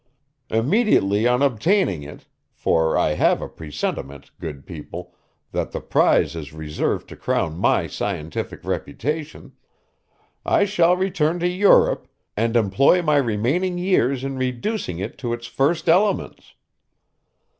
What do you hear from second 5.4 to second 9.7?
that the prize is reserved to crown my scientific reputation